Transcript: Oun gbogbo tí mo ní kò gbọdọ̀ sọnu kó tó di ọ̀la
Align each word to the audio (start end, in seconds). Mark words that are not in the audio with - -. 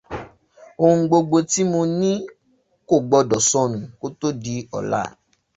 Oun 0.83 0.99
gbogbo 1.07 1.37
tí 1.51 1.61
mo 1.71 1.81
ní 1.99 2.11
kò 2.87 2.95
gbọdọ̀ 3.07 3.41
sọnu 3.49 3.77
kó 3.99 4.07
tó 4.19 4.27
di 4.43 4.55
ọ̀la 4.77 5.01